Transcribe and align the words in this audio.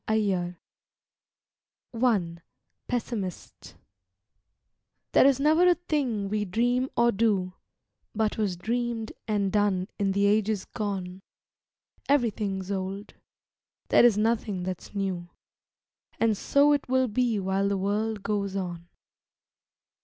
LIFE 0.09 0.55
I 1.93 2.35
PESSIMIST 2.87 3.75
There 5.11 5.27
is 5.27 5.39
never 5.39 5.67
a 5.67 5.75
thing 5.75 6.27
we 6.27 6.43
dream 6.43 6.89
or 6.97 7.11
do 7.11 7.53
But 8.15 8.35
was 8.35 8.55
dreamed 8.57 9.13
and 9.27 9.51
done 9.51 9.89
in 9.99 10.13
the 10.13 10.25
ages 10.25 10.65
gone; 10.65 11.21
Everything's 12.09 12.71
old; 12.71 13.13
there 13.89 14.03
is 14.03 14.17
nothing 14.17 14.63
that's 14.63 14.95
new, 14.95 15.29
And 16.19 16.35
so 16.35 16.71
it 16.73 16.89
will 16.89 17.07
be 17.07 17.39
while 17.39 17.69
the 17.69 17.77
world 17.77 18.23
goes 18.23 18.55
on. 18.55 18.87